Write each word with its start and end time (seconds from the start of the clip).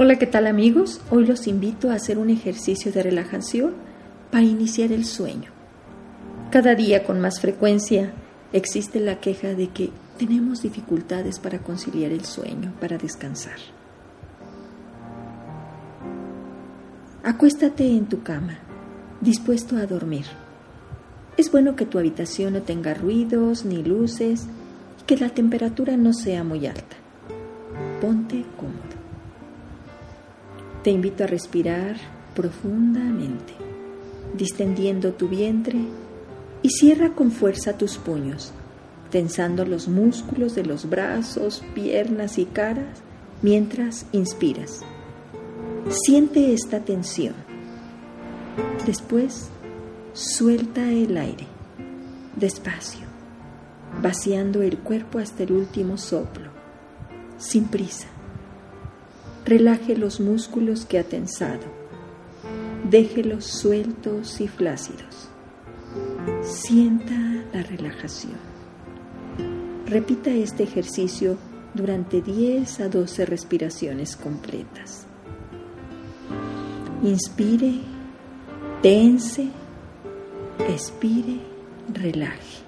Hola, 0.00 0.16
¿qué 0.16 0.28
tal 0.28 0.46
amigos? 0.46 1.00
Hoy 1.10 1.26
los 1.26 1.48
invito 1.48 1.90
a 1.90 1.94
hacer 1.94 2.18
un 2.18 2.30
ejercicio 2.30 2.92
de 2.92 3.02
relajación 3.02 3.74
para 4.30 4.44
iniciar 4.44 4.92
el 4.92 5.04
sueño. 5.04 5.50
Cada 6.52 6.76
día 6.76 7.02
con 7.02 7.20
más 7.20 7.40
frecuencia 7.40 8.12
existe 8.52 9.00
la 9.00 9.18
queja 9.18 9.54
de 9.54 9.70
que 9.70 9.90
tenemos 10.16 10.62
dificultades 10.62 11.40
para 11.40 11.58
conciliar 11.58 12.12
el 12.12 12.24
sueño, 12.24 12.72
para 12.80 12.96
descansar. 12.96 13.56
Acuéstate 17.24 17.88
en 17.88 18.06
tu 18.06 18.22
cama, 18.22 18.60
dispuesto 19.20 19.76
a 19.78 19.86
dormir. 19.86 20.26
Es 21.36 21.50
bueno 21.50 21.74
que 21.74 21.86
tu 21.86 21.98
habitación 21.98 22.52
no 22.52 22.62
tenga 22.62 22.94
ruidos 22.94 23.64
ni 23.64 23.82
luces 23.82 24.46
y 25.00 25.02
que 25.06 25.16
la 25.16 25.30
temperatura 25.30 25.96
no 25.96 26.12
sea 26.12 26.44
muy 26.44 26.68
alta. 26.68 26.96
Ponte 28.00 28.44
cómodo. 28.56 28.87
Te 30.82 30.90
invito 30.90 31.24
a 31.24 31.26
respirar 31.26 31.96
profundamente, 32.36 33.52
distendiendo 34.36 35.12
tu 35.12 35.28
vientre 35.28 35.80
y 36.62 36.70
cierra 36.70 37.14
con 37.14 37.32
fuerza 37.32 37.76
tus 37.76 37.98
puños, 37.98 38.52
tensando 39.10 39.64
los 39.64 39.88
músculos 39.88 40.54
de 40.54 40.64
los 40.64 40.88
brazos, 40.88 41.64
piernas 41.74 42.38
y 42.38 42.44
caras 42.44 43.00
mientras 43.42 44.06
inspiras. 44.12 44.82
Siente 45.88 46.52
esta 46.52 46.80
tensión. 46.80 47.34
Después, 48.86 49.48
suelta 50.12 50.92
el 50.92 51.16
aire, 51.16 51.46
despacio, 52.36 53.06
vaciando 54.00 54.62
el 54.62 54.78
cuerpo 54.78 55.18
hasta 55.18 55.42
el 55.42 55.52
último 55.52 55.98
soplo, 55.98 56.50
sin 57.36 57.64
prisa 57.64 58.06
relaje 59.48 59.96
los 59.96 60.20
músculos 60.20 60.84
que 60.84 60.98
ha 60.98 61.04
tensado. 61.04 61.64
Déjelos 62.90 63.46
sueltos 63.46 64.42
y 64.42 64.48
flácidos. 64.48 65.30
Sienta 66.42 67.14
la 67.54 67.62
relajación. 67.62 68.36
Repita 69.86 70.30
este 70.30 70.64
ejercicio 70.64 71.38
durante 71.72 72.20
10 72.20 72.80
a 72.80 72.88
12 72.90 73.24
respiraciones 73.24 74.16
completas. 74.16 75.06
Inspire, 77.02 77.80
tense, 78.82 79.48
expire, 80.68 81.40
relaje. 81.94 82.58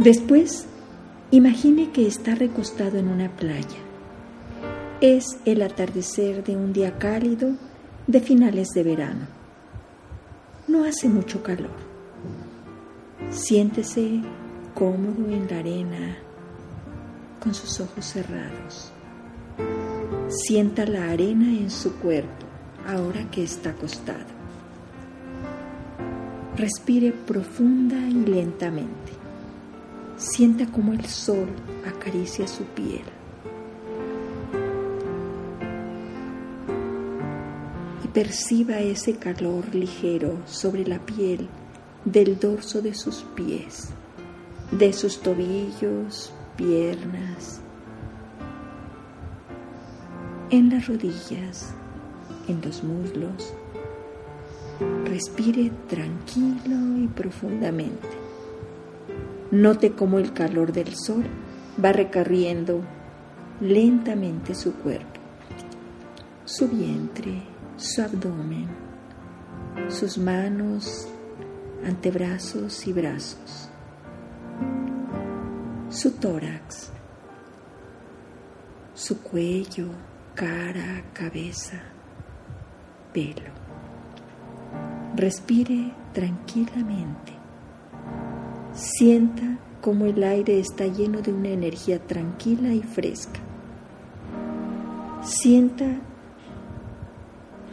Después, 0.00 0.66
imagine 1.30 1.92
que 1.92 2.08
está 2.08 2.34
recostado 2.34 2.98
en 2.98 3.06
una 3.06 3.28
playa 3.36 3.87
es 5.00 5.38
el 5.44 5.62
atardecer 5.62 6.42
de 6.42 6.56
un 6.56 6.72
día 6.72 6.98
cálido 6.98 7.52
de 8.08 8.20
finales 8.20 8.68
de 8.70 8.82
verano. 8.82 9.26
No 10.66 10.84
hace 10.84 11.08
mucho 11.08 11.40
calor. 11.42 11.76
Siéntese 13.30 14.20
cómodo 14.74 15.30
en 15.30 15.46
la 15.48 15.58
arena 15.58 16.16
con 17.40 17.54
sus 17.54 17.78
ojos 17.80 18.04
cerrados. 18.04 18.90
Sienta 20.28 20.84
la 20.84 21.10
arena 21.10 21.46
en 21.46 21.70
su 21.70 21.94
cuerpo 21.94 22.46
ahora 22.86 23.30
que 23.30 23.44
está 23.44 23.70
acostado. 23.70 24.26
Respire 26.56 27.12
profunda 27.12 27.96
y 27.96 28.24
lentamente. 28.24 29.12
Sienta 30.16 30.66
como 30.66 30.92
el 30.92 31.04
sol 31.06 31.46
acaricia 31.86 32.48
su 32.48 32.64
piel. 32.64 33.17
Perciba 38.12 38.80
ese 38.80 39.14
calor 39.16 39.74
ligero 39.74 40.38
sobre 40.46 40.86
la 40.86 40.98
piel 40.98 41.48
del 42.04 42.38
dorso 42.38 42.80
de 42.80 42.94
sus 42.94 43.24
pies, 43.34 43.90
de 44.70 44.92
sus 44.92 45.20
tobillos, 45.20 46.32
piernas, 46.56 47.60
en 50.50 50.70
las 50.70 50.86
rodillas, 50.86 51.74
en 52.48 52.60
los 52.62 52.82
muslos. 52.82 53.52
Respire 55.04 55.70
tranquilo 55.88 56.96
y 56.96 57.08
profundamente. 57.08 58.08
Note 59.50 59.92
cómo 59.92 60.18
el 60.18 60.32
calor 60.32 60.72
del 60.72 60.94
sol 60.94 61.24
va 61.82 61.92
recorriendo 61.92 62.80
lentamente 63.60 64.54
su 64.54 64.74
cuerpo, 64.74 65.20
su 66.44 66.68
vientre, 66.68 67.42
su 67.78 68.02
abdomen, 68.02 68.66
sus 69.88 70.18
manos, 70.18 71.06
antebrazos 71.86 72.84
y 72.88 72.92
brazos, 72.92 73.70
su 75.88 76.10
tórax, 76.10 76.90
su 78.94 79.20
cuello, 79.22 79.90
cara, 80.34 81.04
cabeza, 81.12 81.80
pelo. 83.12 83.52
Respire 85.14 85.92
tranquilamente. 86.12 87.32
Sienta 88.72 89.56
como 89.80 90.06
el 90.06 90.24
aire 90.24 90.58
está 90.58 90.88
lleno 90.88 91.22
de 91.22 91.32
una 91.32 91.50
energía 91.50 92.00
tranquila 92.00 92.74
y 92.74 92.82
fresca. 92.82 93.38
Sienta 95.22 95.86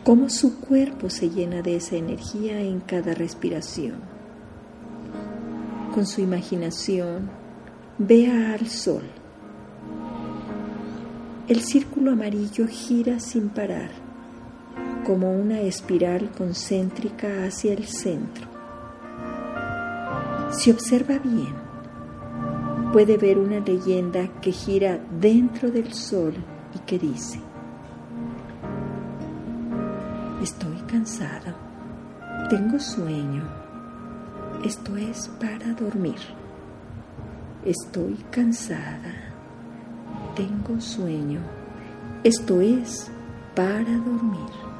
cómo 0.05 0.29
su 0.29 0.59
cuerpo 0.59 1.09
se 1.09 1.31
llena 1.31 1.63
de 1.63 1.77
esa 1.77 1.95
energía 1.95 2.61
en 2.61 2.79
cada 2.79 3.15
respiración. 3.15 3.95
Con 5.95 6.05
su 6.05 6.21
imaginación, 6.21 7.27
vea 7.97 8.53
al 8.53 8.67
sol. 8.67 9.01
El 11.47 11.61
círculo 11.61 12.11
amarillo 12.11 12.67
gira 12.67 13.19
sin 13.19 13.49
parar, 13.49 13.89
como 15.07 15.31
una 15.31 15.61
espiral 15.61 16.29
concéntrica 16.37 17.43
hacia 17.43 17.73
el 17.73 17.87
centro. 17.87 18.47
Si 20.51 20.69
observa 20.69 21.17
bien, 21.17 21.55
puede 22.93 23.17
ver 23.17 23.39
una 23.39 23.59
leyenda 23.59 24.39
que 24.39 24.51
gira 24.51 25.03
dentro 25.19 25.71
del 25.71 25.93
sol 25.93 26.35
y 26.75 26.79
que 26.85 26.99
dice, 26.99 27.39
Estoy 30.45 30.77
cansada. 30.85 31.55
Tengo 32.51 32.79
sueño. 32.79 33.41
Esto 34.63 34.95
es 34.95 35.27
para 35.39 35.73
dormir. 35.73 36.19
Estoy 37.65 38.13
cansada. 38.29 39.33
Tengo 40.35 40.79
sueño. 40.79 41.39
Esto 42.23 42.61
es 42.61 43.11
para 43.55 43.89
dormir. 43.97 44.74